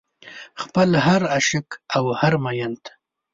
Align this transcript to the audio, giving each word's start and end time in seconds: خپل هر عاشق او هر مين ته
خپل 0.61 0.89
هر 1.05 1.21
عاشق 1.33 1.67
او 1.95 2.05
هر 2.19 2.33
مين 2.43 2.73
ته 2.83 2.91